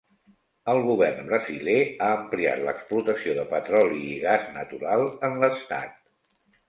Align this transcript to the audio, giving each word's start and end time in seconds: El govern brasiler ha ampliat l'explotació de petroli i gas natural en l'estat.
El 0.71 0.79
govern 0.85 1.27
brasiler 1.27 1.75
ha 2.05 2.07
ampliat 2.21 2.63
l'explotació 2.69 3.37
de 3.41 3.45
petroli 3.55 4.01
i 4.17 4.19
gas 4.27 4.49
natural 4.59 5.05
en 5.29 5.39
l'estat. 5.45 5.95